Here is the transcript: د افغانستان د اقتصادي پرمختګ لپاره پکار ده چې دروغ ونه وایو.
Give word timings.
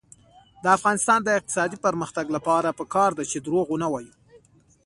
د 0.63 0.65
افغانستان 0.77 1.19
د 1.23 1.29
اقتصادي 1.37 1.77
پرمختګ 1.85 2.25
لپاره 2.35 2.75
پکار 2.79 3.11
ده 3.17 3.23
چې 3.31 3.37
دروغ 3.45 3.65
ونه 3.71 3.87
وایو. 3.93 4.15